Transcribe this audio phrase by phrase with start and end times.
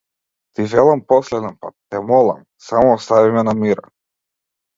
[0.53, 3.81] Ти велам последен пат, те молам, само остави ме на мира.